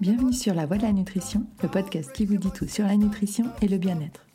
Bienvenue 0.00 0.32
sur 0.32 0.54
La 0.54 0.66
Voie 0.66 0.76
de 0.76 0.82
la 0.82 0.92
Nutrition, 0.92 1.46
le 1.62 1.68
podcast 1.68 2.12
qui 2.12 2.26
vous 2.26 2.36
dit 2.36 2.50
tout 2.50 2.66
sur 2.66 2.84
la 2.84 2.96
nutrition 2.96 3.46
et 3.62 3.68
le 3.68 3.78
bien-être. 3.78 4.26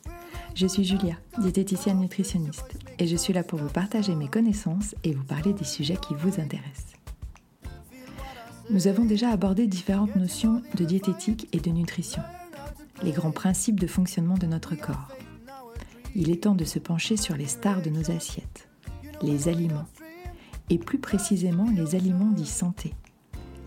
Je 0.54 0.66
suis 0.66 0.84
Julia, 0.84 1.16
diététicienne 1.38 2.00
nutritionniste, 2.00 2.78
et 2.98 3.06
je 3.06 3.16
suis 3.16 3.34
là 3.34 3.42
pour 3.44 3.58
vous 3.58 3.68
partager 3.68 4.14
mes 4.14 4.28
connaissances 4.28 4.94
et 5.04 5.12
vous 5.12 5.22
parler 5.22 5.52
des 5.52 5.64
sujets 5.64 5.98
qui 5.98 6.14
vous 6.14 6.40
intéressent. 6.40 6.94
Nous 8.70 8.86
avons 8.86 9.04
déjà 9.04 9.28
abordé 9.28 9.66
différentes 9.66 10.16
notions 10.16 10.62
de 10.76 10.84
diététique 10.84 11.46
et 11.52 11.60
de 11.60 11.70
nutrition, 11.70 12.22
les 13.02 13.12
grands 13.12 13.30
principes 13.30 13.78
de 13.78 13.86
fonctionnement 13.86 14.38
de 14.38 14.46
notre 14.46 14.74
corps. 14.76 15.08
Il 16.16 16.30
est 16.30 16.44
temps 16.44 16.54
de 16.54 16.64
se 16.64 16.78
pencher 16.78 17.18
sur 17.18 17.36
les 17.36 17.46
stars 17.46 17.82
de 17.82 17.90
nos 17.90 18.10
assiettes, 18.10 18.68
les 19.22 19.48
aliments, 19.48 19.86
et 20.70 20.78
plus 20.78 20.98
précisément 20.98 21.68
les 21.76 21.94
aliments 21.94 22.30
dits 22.30 22.46
santé, 22.46 22.94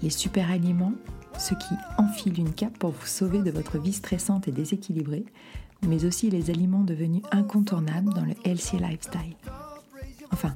les 0.02 0.09
super-aliments, 0.09 0.94
ceux 1.37 1.55
qui 1.55 1.75
enfilent 1.97 2.39
une 2.39 2.53
cape 2.53 2.77
pour 2.77 2.91
vous 2.91 3.05
sauver 3.05 3.39
de 3.39 3.51
votre 3.51 3.77
vie 3.77 3.93
stressante 3.93 4.47
et 4.47 4.51
déséquilibrée, 4.51 5.25
mais 5.87 6.05
aussi 6.05 6.29
les 6.29 6.49
aliments 6.49 6.83
devenus 6.83 7.23
incontournables 7.31 8.13
dans 8.13 8.25
le 8.25 8.35
healthy 8.45 8.77
lifestyle. 8.77 9.35
Enfin, 10.31 10.55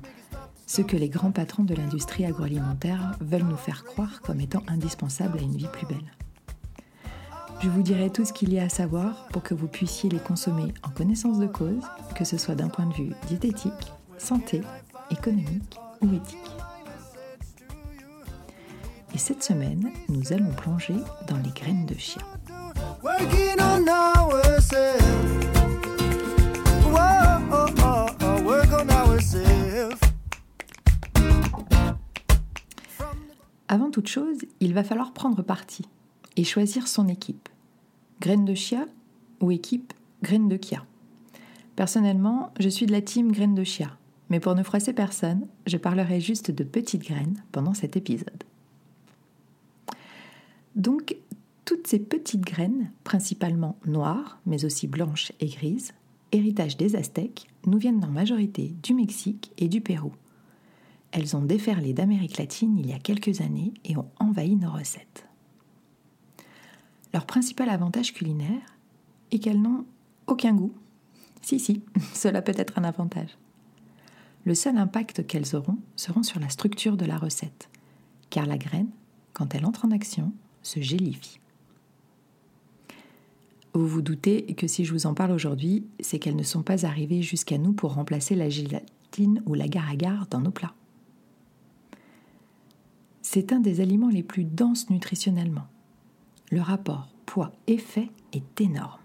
ceux 0.66 0.84
que 0.84 0.98
les 0.98 1.10
grands 1.10 1.32
patrons 1.32 1.64
de 1.64 1.76
l'industrie 1.76 2.26
agroalimentaire 2.26 3.16
veulent 3.22 3.44
nous 3.44 3.58
faire 3.58 3.84
croire 3.84 4.22
comme 4.22 4.42
étant 4.42 4.64
indispensables 4.68 5.40
à 5.40 5.42
une 5.42 5.56
vie 5.56 5.70
plus 5.72 5.88
belle. 5.88 6.12
Je 7.60 7.70
vous 7.70 7.82
dirai 7.82 8.12
tout 8.12 8.24
ce 8.24 8.34
qu'il 8.34 8.54
y 8.54 8.60
a 8.60 8.66
à 8.66 8.70
savoir 8.70 9.28
pour 9.30 9.42
que 9.42 9.56
vous 9.56 9.68
puissiez 9.68 10.10
les 10.10 10.20
consommer 10.20 10.74
en 10.84 10.90
connaissance 10.90 11.40
de 11.40 11.48
cause, 11.48 11.84
que 12.16 12.24
ce 12.24 12.38
soit 12.38 12.56
d'un 12.56 12.70
point 12.70 12.86
de 12.86 12.94
vue 12.94 13.14
diététique, 13.28 13.92
santé, 14.18 14.62
économique 15.10 15.78
ou 16.02 16.14
éthique. 16.14 16.67
Et 19.18 19.20
cette 19.20 19.42
semaine, 19.42 19.90
nous 20.10 20.32
allons 20.32 20.52
plonger 20.52 20.94
dans 21.28 21.38
les 21.38 21.50
graines 21.50 21.88
de 21.88 21.96
chia. 21.96 22.22
Avant 33.68 33.90
toute 33.90 34.08
chose, 34.08 34.38
il 34.60 34.76
va 34.76 34.84
falloir 34.84 35.14
prendre 35.14 35.42
parti 35.42 35.84
et 36.36 36.44
choisir 36.44 36.88
son 36.88 37.08
équipe. 37.08 37.50
Graines 38.22 38.46
de 38.46 38.54
chia 38.54 38.86
ou 39.42 39.50
équipe 39.50 39.94
graines 40.22 40.48
de 40.48 40.60
chia. 40.64 40.86
Personnellement, 41.76 42.54
je 42.60 42.70
suis 42.70 42.86
de 42.86 42.92
la 42.92 43.02
team 43.02 43.32
graines 43.32 43.56
de 43.56 43.64
chia, 43.64 43.98
mais 44.30 44.40
pour 44.40 44.54
ne 44.54 44.62
froisser 44.62 44.94
personne, 44.94 45.48
je 45.66 45.78
parlerai 45.78 46.22
juste 46.22 46.52
de 46.52 46.64
petites 46.64 47.02
graines 47.02 47.42
pendant 47.52 47.74
cet 47.74 47.98
épisode. 47.98 48.44
Donc, 50.78 51.18
toutes 51.66 51.88
ces 51.88 52.00
petites 52.00 52.46
graines, 52.46 52.92
principalement 53.04 53.78
noires, 53.86 54.40
mais 54.46 54.64
aussi 54.64 54.88
blanches 54.88 55.34
et 55.42 55.48
grises, 55.48 55.94
héritage 56.32 56.78
des 56.78 56.96
Aztèques, 56.96 57.48
nous 57.66 57.78
viennent 57.78 58.04
en 58.06 58.10
majorité 58.10 58.74
du 58.82 58.94
Mexique 58.94 59.52
et 59.58 59.68
du 59.68 59.82
Pérou. 59.82 60.14
Elles 61.12 61.36
ont 61.36 61.42
déferlé 61.42 61.92
d'Amérique 61.92 62.38
latine 62.38 62.78
il 62.78 62.88
y 62.88 62.94
a 62.94 63.00
quelques 63.00 63.42
années 63.42 63.74
et 63.84 63.98
ont 63.98 64.10
envahi 64.20 64.56
nos 64.56 64.72
recettes. 64.72 65.28
Leur 67.14 67.26
principal 67.26 67.70
avantage 67.70 68.14
culinaire 68.14 68.78
est 69.32 69.40
qu'elles 69.40 69.62
n'ont 69.62 69.86
aucun 70.28 70.54
goût. 70.54 70.74
Si, 71.42 71.60
si, 71.60 71.84
cela 72.14 72.42
peut 72.42 72.54
être 72.56 72.78
un 72.78 72.86
avantage 72.86 73.38
le 74.48 74.56
seul 74.56 74.78
impact 74.78 75.28
qu'elles 75.28 75.58
auront 75.58 75.78
seront 75.98 76.24
sur 76.24 76.40
la 76.40 76.48
structure 76.48 76.96
de 76.96 77.04
la 77.04 77.18
recette, 77.18 77.70
car 78.30 78.46
la 78.46 78.58
graine, 78.58 78.88
quand 79.34 79.54
elle 79.54 79.66
entre 79.66 79.84
en 79.84 79.92
action, 79.92 80.32
se 80.68 80.82
gélifie. 80.82 81.40
Vous 83.74 83.88
vous 83.88 84.02
doutez 84.02 84.54
que 84.56 84.68
si 84.68 84.86
je 84.86 84.94
vous 84.94 85.06
en 85.06 85.14
parle 85.14 85.32
aujourd'hui, 85.32 85.86
c'est 86.00 86.20
qu'elles 86.20 86.36
ne 86.36 86.44
sont 86.44 86.64
pas 86.64 86.86
arrivées 86.86 87.22
jusqu'à 87.22 87.58
nous 87.58 87.74
pour 87.74 87.94
remplacer 87.94 88.36
la 88.36 88.50
gélatine 88.50 89.42
ou 89.46 89.54
l'agar-agar 89.54 90.28
dans 90.28 90.42
nos 90.42 90.52
plats. 90.52 90.74
C'est 93.22 93.54
un 93.54 93.60
des 93.60 93.82
aliments 93.82 94.10
les 94.10 94.24
plus 94.24 94.46
denses 94.46 94.90
nutritionnellement. 94.90 95.68
Le 96.50 96.62
rapport 96.62 97.08
poids-effet 97.26 98.10
est 98.34 98.62
énorme. 98.62 99.02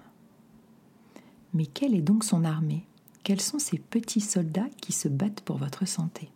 Mais 1.54 1.66
quelle 1.66 1.94
est 1.94 2.02
donc 2.02 2.24
son 2.24 2.44
armée? 2.44 2.86
Quels 3.24 3.40
sont 3.40 3.58
ces 3.58 3.78
petits 3.78 4.20
soldats 4.20 4.70
qui 4.80 4.92
se 4.92 5.08
battent 5.08 5.42
pour 5.42 5.58
votre 5.58 5.86
santé? 5.86 6.30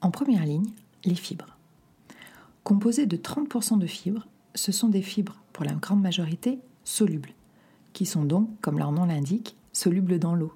En 0.00 0.10
première 0.10 0.44
ligne, 0.44 0.70
les 1.04 1.14
fibres. 1.14 1.57
Composées 2.68 3.06
de 3.06 3.16
30% 3.16 3.78
de 3.78 3.86
fibres, 3.86 4.28
ce 4.54 4.72
sont 4.72 4.88
des 4.88 5.00
fibres, 5.00 5.42
pour 5.54 5.64
la 5.64 5.72
grande 5.72 6.02
majorité, 6.02 6.58
solubles, 6.84 7.32
qui 7.94 8.04
sont 8.04 8.26
donc, 8.26 8.50
comme 8.60 8.78
leur 8.78 8.92
nom 8.92 9.06
l'indique, 9.06 9.56
solubles 9.72 10.18
dans 10.18 10.34
l'eau. 10.34 10.52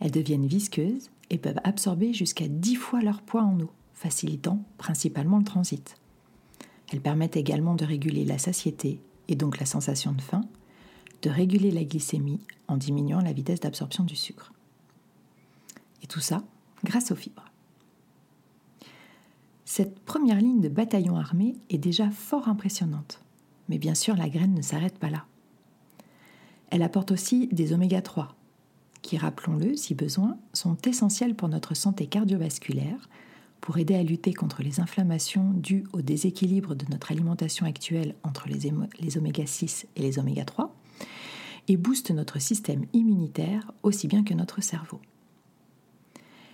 Elles 0.00 0.10
deviennent 0.10 0.48
visqueuses 0.48 1.10
et 1.30 1.38
peuvent 1.38 1.60
absorber 1.62 2.12
jusqu'à 2.12 2.48
10 2.48 2.74
fois 2.74 3.02
leur 3.02 3.22
poids 3.22 3.44
en 3.44 3.60
eau, 3.60 3.70
facilitant 3.92 4.64
principalement 4.78 5.38
le 5.38 5.44
transit. 5.44 5.96
Elles 6.90 7.00
permettent 7.00 7.36
également 7.36 7.76
de 7.76 7.84
réguler 7.84 8.24
la 8.24 8.38
satiété 8.38 9.00
et 9.28 9.36
donc 9.36 9.60
la 9.60 9.66
sensation 9.66 10.10
de 10.10 10.22
faim, 10.22 10.40
de 11.22 11.30
réguler 11.30 11.70
la 11.70 11.84
glycémie 11.84 12.40
en 12.66 12.76
diminuant 12.76 13.20
la 13.20 13.32
vitesse 13.32 13.60
d'absorption 13.60 14.02
du 14.02 14.16
sucre. 14.16 14.52
Et 16.02 16.08
tout 16.08 16.18
ça 16.18 16.42
grâce 16.82 17.12
aux 17.12 17.16
fibres. 17.16 17.44
Cette 19.76 19.98
première 19.98 20.40
ligne 20.40 20.60
de 20.60 20.68
bataillon 20.68 21.16
armé 21.16 21.56
est 21.68 21.78
déjà 21.78 22.08
fort 22.08 22.46
impressionnante. 22.46 23.20
Mais 23.68 23.76
bien 23.76 23.96
sûr, 23.96 24.14
la 24.14 24.28
graine 24.28 24.54
ne 24.54 24.62
s'arrête 24.62 25.00
pas 25.00 25.10
là. 25.10 25.24
Elle 26.70 26.84
apporte 26.84 27.10
aussi 27.10 27.48
des 27.48 27.72
oméga 27.72 28.00
3, 28.00 28.36
qui, 29.02 29.18
rappelons-le, 29.18 29.74
si 29.74 29.96
besoin, 29.96 30.38
sont 30.52 30.76
essentiels 30.86 31.34
pour 31.34 31.48
notre 31.48 31.74
santé 31.74 32.06
cardiovasculaire, 32.06 33.08
pour 33.60 33.76
aider 33.76 33.96
à 33.96 34.04
lutter 34.04 34.32
contre 34.32 34.62
les 34.62 34.78
inflammations 34.78 35.50
dues 35.54 35.82
au 35.92 36.02
déséquilibre 36.02 36.76
de 36.76 36.86
notre 36.88 37.10
alimentation 37.10 37.66
actuelle 37.66 38.14
entre 38.22 38.46
les, 38.46 38.72
les 39.00 39.18
oméga 39.18 39.44
6 39.44 39.88
et 39.96 40.02
les 40.02 40.20
oméga 40.20 40.44
3, 40.44 40.72
et 41.66 41.76
booste 41.76 42.12
notre 42.12 42.40
système 42.40 42.86
immunitaire 42.92 43.72
aussi 43.82 44.06
bien 44.06 44.22
que 44.22 44.34
notre 44.34 44.62
cerveau. 44.62 45.00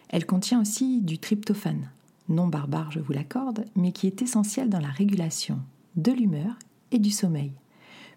Elle 0.09 0.25
contient 0.25 0.63
aussi 0.63 1.03
du 1.03 1.19
tryptophane, 1.19 1.91
non 2.31 2.49
barbare 2.49 2.91
je 2.91 3.01
vous 3.01 3.13
l'accorde, 3.13 3.67
mais 3.77 3.93
qui 3.93 4.07
est 4.07 4.23
essentiel 4.23 4.71
dans 4.71 4.81
la 4.81 4.89
régulation 4.89 5.59
de 5.97 6.13
l'humeur 6.13 6.59
et 6.93 6.99
du 6.99 7.11
sommeil, 7.11 7.53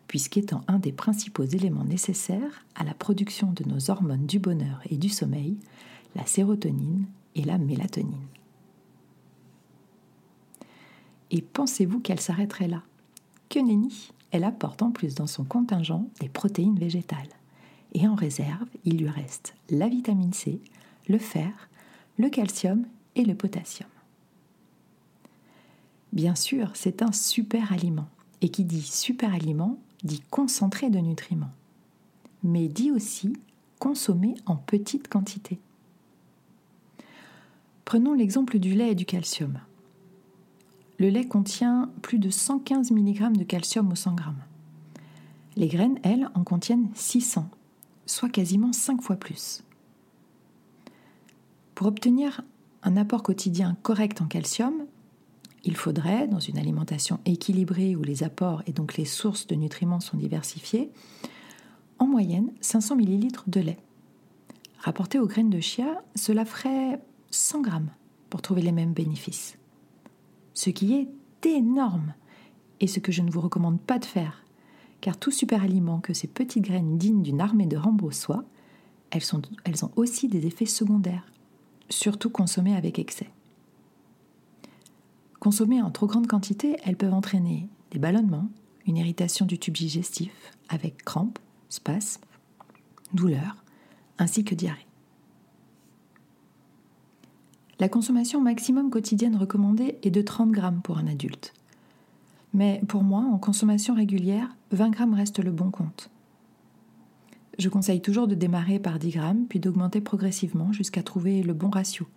puisqu'étant 0.07 0.61
un 0.67 0.79
des 0.79 0.91
principaux 0.91 1.43
éléments 1.43 1.83
nécessaires 1.83 2.65
à 2.75 2.83
la 2.83 2.93
production 2.93 3.51
de 3.51 3.65
nos 3.65 3.91
hormones 3.91 4.25
du 4.25 4.39
bonheur 4.39 4.79
et 4.89 4.97
du 4.97 5.09
sommeil, 5.09 5.57
la 6.15 6.25
sérotonine 6.25 7.05
et 7.35 7.43
la 7.43 7.57
mélatonine. 7.57 8.27
Et 11.31 11.41
pensez-vous 11.41 11.99
qu'elle 11.99 12.19
s'arrêterait 12.19 12.67
là? 12.67 12.83
Que 13.49 13.59
nenni 13.59 14.11
elle 14.33 14.43
apporte 14.45 14.81
en 14.81 14.89
plus 14.89 15.13
dans 15.13 15.27
son 15.27 15.43
contingent 15.43 16.07
des 16.19 16.27
protéines 16.27 16.79
végétales. 16.79 17.29
Et 17.93 18.07
en 18.07 18.15
réserve, 18.15 18.67
il 18.83 18.97
lui 18.97 19.07
reste 19.07 19.53
la 19.69 19.87
vitamine 19.87 20.33
C, 20.33 20.59
le 21.07 21.19
fer, 21.19 21.69
le 22.17 22.29
calcium 22.29 22.83
et 23.15 23.25
le 23.25 23.35
potassium. 23.35 23.92
Bien 26.13 26.35
sûr, 26.35 26.69
c'est 26.75 27.01
un 27.01 27.11
super 27.11 27.73
aliment. 27.73 28.07
Et 28.41 28.49
qui 28.49 28.63
dit 28.63 28.83
super 28.83 29.33
aliment 29.33 29.79
dit 30.03 30.21
concentré 30.29 30.89
de 30.89 30.99
nutriments. 30.99 31.51
Mais 32.43 32.67
dit 32.67 32.91
aussi 32.91 33.33
consommer 33.79 34.35
en 34.45 34.55
petite 34.55 35.07
quantité. 35.07 35.59
Prenons 37.83 38.13
l'exemple 38.13 38.59
du 38.59 38.75
lait 38.75 38.91
et 38.91 38.95
du 38.95 39.05
calcium. 39.05 39.59
Le 40.99 41.09
lait 41.09 41.27
contient 41.27 41.89
plus 42.01 42.19
de 42.19 42.29
115 42.29 42.91
mg 42.91 43.35
de 43.35 43.43
calcium 43.43 43.91
au 43.91 43.95
100 43.95 44.17
g. 44.17 44.23
Les 45.55 45.67
graines, 45.67 45.99
elles, 46.03 46.29
en 46.35 46.43
contiennent 46.43 46.89
600, 46.93 47.49
soit 48.05 48.29
quasiment 48.29 48.71
5 48.71 49.01
fois 49.01 49.15
plus. 49.15 49.63
Pour 51.75 51.87
obtenir 51.87 52.41
un 52.83 52.97
apport 52.97 53.23
quotidien 53.23 53.77
correct 53.81 54.21
en 54.21 54.25
calcium, 54.25 54.85
il 55.63 55.75
faudrait, 55.75 56.27
dans 56.27 56.39
une 56.39 56.57
alimentation 56.57 57.19
équilibrée 57.25 57.95
où 57.95 58.03
les 58.03 58.23
apports 58.23 58.63
et 58.67 58.73
donc 58.73 58.97
les 58.97 59.05
sources 59.05 59.47
de 59.47 59.55
nutriments 59.55 59.99
sont 59.99 60.17
diversifiés, 60.17 60.91
en 61.99 62.07
moyenne 62.07 62.51
500 62.61 62.97
ml 62.97 63.27
de 63.47 63.59
lait. 63.61 63.79
Rapporté 64.79 65.19
aux 65.19 65.27
graines 65.27 65.49
de 65.49 65.61
chia, 65.61 66.03
cela 66.15 66.43
ferait 66.43 66.99
100 67.31 67.63
g 67.63 67.69
pour 68.29 68.41
trouver 68.41 68.61
les 68.61 68.71
mêmes 68.71 68.93
bénéfices 68.93 69.57
ce 70.53 70.69
qui 70.69 70.93
est 70.93 71.09
énorme 71.45 72.13
et 72.79 72.87
ce 72.87 72.99
que 72.99 73.11
je 73.11 73.21
ne 73.21 73.31
vous 73.31 73.41
recommande 73.41 73.81
pas 73.81 73.99
de 73.99 74.05
faire, 74.05 74.43
car 75.01 75.17
tout 75.17 75.31
super 75.31 75.63
aliment 75.63 75.99
que 75.99 76.13
ces 76.13 76.27
petites 76.27 76.63
graines 76.63 76.97
dignes 76.97 77.21
d'une 77.21 77.41
armée 77.41 77.65
de 77.65 77.77
Rambo 77.77 78.11
soient, 78.11 78.45
elles 79.11 79.85
ont 79.85 79.91
aussi 79.95 80.27
des 80.27 80.47
effets 80.47 80.65
secondaires, 80.65 81.31
surtout 81.89 82.29
consommées 82.29 82.75
avec 82.75 82.99
excès. 82.99 83.29
Consommées 85.43 85.81
en 85.81 85.91
trop 85.91 86.07
grande 86.07 86.27
quantité, 86.27 86.77
elles 86.85 86.95
peuvent 86.95 87.13
entraîner 87.13 87.67
des 87.91 87.99
ballonnements, 87.99 88.47
une 88.87 88.95
irritation 88.95 89.45
du 89.45 89.59
tube 89.59 89.75
digestif 89.75 90.31
avec 90.69 91.03
crampes, 91.03 91.37
spasmes, 91.67 92.21
douleurs, 93.13 93.57
ainsi 94.17 94.45
que 94.45 94.55
diarrhée. 94.55 94.87
La 97.81 97.89
consommation 97.89 98.39
maximum 98.39 98.89
quotidienne 98.89 99.35
recommandée 99.35 99.97
est 100.01 100.11
de 100.11 100.21
30 100.21 100.51
grammes 100.51 100.79
pour 100.81 100.97
un 100.97 101.07
adulte. 101.07 101.53
Mais 102.53 102.81
pour 102.87 103.03
moi, 103.03 103.25
en 103.29 103.37
consommation 103.37 103.95
régulière, 103.95 104.55
20 104.71 104.91
grammes 104.91 105.13
reste 105.13 105.39
le 105.39 105.51
bon 105.51 105.71
compte. 105.71 106.09
Je 107.59 107.67
conseille 107.67 108.01
toujours 108.01 108.29
de 108.29 108.35
démarrer 108.35 108.79
par 108.79 108.97
10 108.97 109.09
grammes, 109.09 109.45
puis 109.49 109.59
d'augmenter 109.59 109.99
progressivement 109.99 110.71
jusqu'à 110.71 111.03
trouver 111.03 111.43
le 111.43 111.53
bon 111.53 111.69
ratio, 111.69 112.07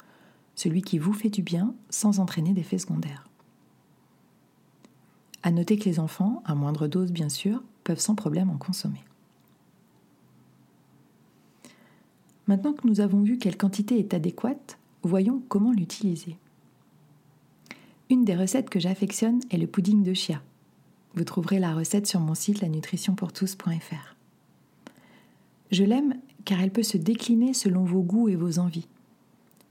celui 0.56 0.82
qui 0.82 0.98
vous 0.98 1.12
fait 1.12 1.30
du 1.30 1.42
bien 1.42 1.74
sans 1.90 2.18
entraîner 2.18 2.52
d'effets 2.52 2.78
secondaires. 2.78 3.28
À 5.44 5.52
noter 5.52 5.78
que 5.78 5.84
les 5.84 6.00
enfants, 6.00 6.42
à 6.44 6.56
moindre 6.56 6.88
dose 6.88 7.12
bien 7.12 7.28
sûr, 7.28 7.62
peuvent 7.84 8.00
sans 8.00 8.16
problème 8.16 8.50
en 8.50 8.56
consommer. 8.56 9.04
Maintenant 12.48 12.72
que 12.72 12.86
nous 12.88 13.00
avons 13.00 13.22
vu 13.22 13.38
quelle 13.38 13.56
quantité 13.56 13.98
est 13.98 14.14
adéquate, 14.14 14.78
voyons 15.02 15.42
comment 15.48 15.72
l'utiliser. 15.72 16.36
Une 18.08 18.24
des 18.24 18.36
recettes 18.36 18.70
que 18.70 18.80
j'affectionne 18.80 19.40
est 19.50 19.58
le 19.58 19.66
pudding 19.66 20.02
de 20.02 20.14
chia. 20.14 20.42
Vous 21.14 21.24
trouverez 21.24 21.58
la 21.58 21.74
recette 21.74 22.06
sur 22.06 22.20
mon 22.20 22.34
site 22.34 22.60
lanutritionpourtous.fr. 22.60 24.16
Je 25.70 25.84
l'aime 25.84 26.14
car 26.44 26.60
elle 26.60 26.70
peut 26.70 26.84
se 26.84 26.96
décliner 26.96 27.52
selon 27.52 27.84
vos 27.84 28.02
goûts 28.02 28.28
et 28.28 28.36
vos 28.36 28.58
envies. 28.58 28.86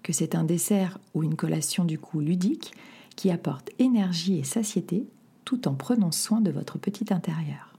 Que 0.06 0.14
c'est 0.14 0.36
un 0.36 0.44
dessert 0.44 1.00
ou 1.16 1.24
une 1.24 1.36
collation 1.36 1.84
du 1.84 1.98
coup 1.98 2.20
ludique 2.20 2.74
qui 3.16 3.32
apporte 3.32 3.72
énergie 3.80 4.38
et 4.38 4.44
satiété 4.44 5.08
tout 5.46 5.68
en 5.68 5.74
prenant 5.74 6.12
soin 6.12 6.42
de 6.42 6.52
votre 6.52 6.78
petit 6.78 7.12
intérieur. 7.12 7.76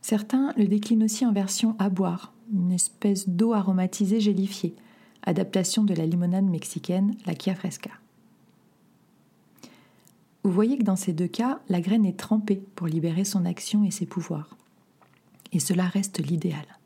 Certains 0.00 0.52
le 0.56 0.68
déclinent 0.68 1.02
aussi 1.02 1.26
en 1.26 1.32
version 1.32 1.74
à 1.80 1.88
boire, 1.88 2.32
une 2.52 2.70
espèce 2.70 3.28
d'eau 3.28 3.52
aromatisée 3.52 4.20
gélifiée, 4.20 4.76
adaptation 5.24 5.82
de 5.82 5.94
la 5.94 6.06
limonade 6.06 6.44
mexicaine, 6.44 7.16
la 7.26 7.34
Kia 7.34 7.56
Fresca. 7.56 7.90
Vous 10.44 10.52
voyez 10.52 10.78
que 10.78 10.84
dans 10.84 10.94
ces 10.94 11.12
deux 11.12 11.26
cas, 11.26 11.58
la 11.68 11.80
graine 11.80 12.06
est 12.06 12.16
trempée 12.16 12.62
pour 12.76 12.86
libérer 12.86 13.24
son 13.24 13.44
action 13.44 13.82
et 13.82 13.90
ses 13.90 14.06
pouvoirs. 14.06 14.56
Et 15.50 15.58
cela 15.58 15.88
reste 15.88 16.24
l'idéal. 16.24 16.79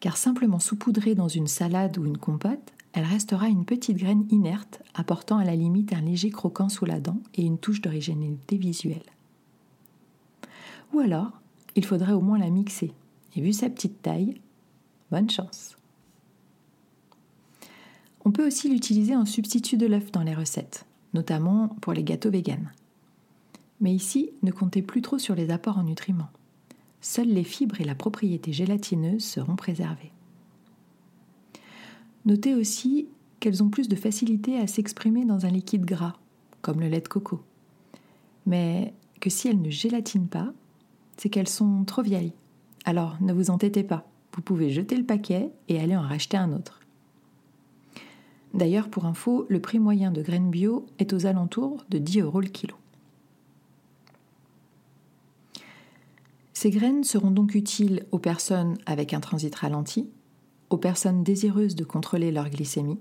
Car 0.00 0.16
simplement 0.16 0.58
saupoudrée 0.58 1.14
dans 1.14 1.28
une 1.28 1.46
salade 1.46 1.98
ou 1.98 2.04
une 2.04 2.18
compote, 2.18 2.72
elle 2.92 3.04
restera 3.04 3.48
une 3.48 3.64
petite 3.64 3.98
graine 3.98 4.26
inerte, 4.30 4.82
apportant 4.94 5.38
à 5.38 5.44
la 5.44 5.54
limite 5.54 5.92
un 5.92 6.00
léger 6.00 6.30
croquant 6.30 6.68
sous 6.68 6.86
la 6.86 7.00
dent 7.00 7.20
et 7.34 7.42
une 7.42 7.58
touche 7.58 7.82
d'originalité 7.82 8.56
visuelle. 8.56 9.02
Ou 10.92 11.00
alors, 11.00 11.32
il 11.74 11.84
faudrait 11.84 12.12
au 12.12 12.20
moins 12.20 12.38
la 12.38 12.50
mixer. 12.50 12.92
Et 13.34 13.42
vu 13.42 13.52
sa 13.52 13.68
petite 13.68 14.00
taille, 14.00 14.40
bonne 15.10 15.28
chance. 15.28 15.76
On 18.24 18.32
peut 18.32 18.46
aussi 18.46 18.68
l'utiliser 18.68 19.14
en 19.14 19.26
substitut 19.26 19.76
de 19.76 19.86
l'œuf 19.86 20.10
dans 20.10 20.22
les 20.22 20.34
recettes, 20.34 20.86
notamment 21.12 21.68
pour 21.80 21.92
les 21.92 22.02
gâteaux 22.02 22.30
véganes. 22.30 22.72
Mais 23.80 23.92
ici, 23.92 24.30
ne 24.42 24.50
comptez 24.50 24.80
plus 24.80 25.02
trop 25.02 25.18
sur 25.18 25.34
les 25.34 25.50
apports 25.50 25.78
en 25.78 25.84
nutriments. 25.84 26.30
Seules 27.08 27.28
les 27.28 27.44
fibres 27.44 27.80
et 27.80 27.84
la 27.84 27.94
propriété 27.94 28.52
gélatineuse 28.52 29.22
seront 29.22 29.54
préservées. 29.54 30.10
Notez 32.24 32.56
aussi 32.56 33.06
qu'elles 33.38 33.62
ont 33.62 33.68
plus 33.68 33.86
de 33.86 33.94
facilité 33.94 34.58
à 34.58 34.66
s'exprimer 34.66 35.24
dans 35.24 35.46
un 35.46 35.50
liquide 35.50 35.84
gras, 35.84 36.16
comme 36.62 36.80
le 36.80 36.88
lait 36.88 37.00
de 37.00 37.06
coco. 37.06 37.40
Mais 38.44 38.92
que 39.20 39.30
si 39.30 39.46
elles 39.46 39.62
ne 39.62 39.70
gélatinent 39.70 40.26
pas, 40.26 40.52
c'est 41.16 41.28
qu'elles 41.28 41.48
sont 41.48 41.84
trop 41.84 42.02
vieilles. 42.02 42.32
Alors 42.84 43.16
ne 43.20 43.32
vous 43.32 43.50
entêtez 43.50 43.84
pas, 43.84 44.10
vous 44.34 44.42
pouvez 44.42 44.70
jeter 44.70 44.96
le 44.96 45.06
paquet 45.06 45.52
et 45.68 45.78
aller 45.78 45.96
en 45.96 46.02
racheter 46.02 46.36
un 46.36 46.52
autre. 46.52 46.80
D'ailleurs, 48.52 48.90
pour 48.90 49.06
info, 49.06 49.46
le 49.48 49.60
prix 49.60 49.78
moyen 49.78 50.10
de 50.10 50.22
graines 50.22 50.50
bio 50.50 50.86
est 50.98 51.12
aux 51.12 51.24
alentours 51.26 51.84
de 51.88 51.98
10 51.98 52.22
euros 52.22 52.40
le 52.40 52.48
kilo. 52.48 52.74
Ces 56.56 56.70
graines 56.70 57.04
seront 57.04 57.30
donc 57.30 57.54
utiles 57.54 58.06
aux 58.12 58.18
personnes 58.18 58.78
avec 58.86 59.12
un 59.12 59.20
transit 59.20 59.54
ralenti, 59.54 60.08
aux 60.70 60.78
personnes 60.78 61.22
désireuses 61.22 61.74
de 61.74 61.84
contrôler 61.84 62.32
leur 62.32 62.48
glycémie. 62.48 62.98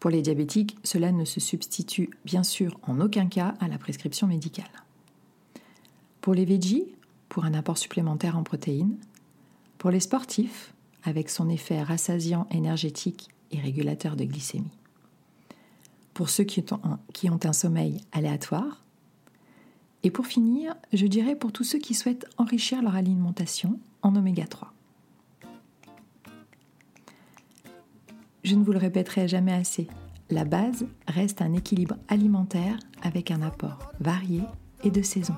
Pour 0.00 0.10
les 0.10 0.22
diabétiques, 0.22 0.76
cela 0.82 1.12
ne 1.12 1.24
se 1.24 1.38
substitue 1.38 2.10
bien 2.24 2.42
sûr 2.42 2.80
en 2.82 3.00
aucun 3.00 3.26
cas 3.26 3.54
à 3.60 3.68
la 3.68 3.78
prescription 3.78 4.26
médicale. 4.26 4.66
Pour 6.20 6.34
les 6.34 6.44
veggies, 6.44 6.96
pour 7.28 7.44
un 7.44 7.54
apport 7.54 7.78
supplémentaire 7.78 8.36
en 8.36 8.42
protéines. 8.42 8.98
Pour 9.78 9.92
les 9.92 10.00
sportifs, 10.00 10.74
avec 11.04 11.30
son 11.30 11.48
effet 11.48 11.80
rassasiant 11.80 12.48
énergétique 12.50 13.28
et 13.52 13.60
régulateur 13.60 14.16
de 14.16 14.24
glycémie. 14.24 14.76
Pour 16.12 16.28
ceux 16.28 16.42
qui 16.42 16.64
ont, 16.72 17.40
un, 17.44 17.52
sommeil 17.52 18.00
aléatoire. 18.10 18.84
Et 20.02 20.10
pour 20.10 20.26
finir, 20.26 20.74
je 20.92 21.06
dirais 21.06 21.34
pour 21.34 21.52
tous 21.52 21.64
ceux 21.64 21.78
qui 21.78 21.94
souhaitent 21.94 22.26
enrichir 22.36 22.82
leur 22.82 22.94
alimentation 22.94 23.78
en 24.02 24.14
oméga 24.14 24.46
3. 24.46 24.72
Je 28.44 28.54
ne 28.54 28.62
vous 28.62 28.72
le 28.72 28.78
répéterai 28.78 29.26
jamais 29.26 29.52
assez, 29.52 29.88
la 30.30 30.44
base 30.44 30.86
reste 31.06 31.40
un 31.40 31.52
équilibre 31.52 31.96
alimentaire 32.08 32.78
avec 33.02 33.30
un 33.30 33.42
apport 33.42 33.92
varié 34.00 34.42
et 34.82 34.90
de 34.90 35.02
saison. 35.02 35.34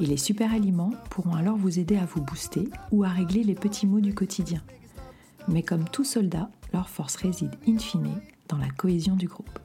Et 0.00 0.06
les 0.06 0.18
super 0.18 0.52
aliments 0.52 0.92
pourront 1.10 1.34
alors 1.34 1.56
vous 1.56 1.78
aider 1.78 1.96
à 1.96 2.04
vous 2.04 2.20
booster 2.20 2.68
ou 2.90 3.04
à 3.04 3.08
régler 3.08 3.42
les 3.42 3.54
petits 3.54 3.86
maux 3.86 4.00
du 4.00 4.14
quotidien. 4.14 4.62
Mais 5.48 5.62
comme 5.62 5.88
tout 5.88 6.04
soldat, 6.04 6.50
leur 6.74 6.88
force 6.88 7.16
réside 7.16 7.54
in 7.66 7.78
fine 7.78 8.20
dans 8.48 8.58
la 8.58 8.68
cohésion 8.68 9.16
du 9.16 9.28
groupe. 9.28 9.58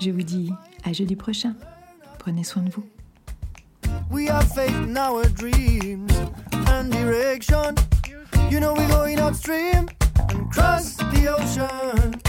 Je 0.00 0.10
vous 0.10 0.22
dis 0.22 0.50
jeudi 0.92 1.16
prochain. 1.16 1.54
Prenez 2.18 2.44
soin 2.44 2.62
de 2.62 2.70
vous. 2.70 2.84
We 4.10 4.28
are 4.30 4.42
faith 4.42 4.74
in 4.84 4.96
our 4.96 5.24
dreams 5.28 6.12
and 6.68 6.90
direction. 6.90 7.74
You 8.50 8.60
know 8.60 8.74
we're 8.74 8.88
going 8.88 9.18
upstream 9.18 9.88
and 10.30 10.50
cross 10.50 10.96
the 10.96 11.28
ocean. 11.28 12.27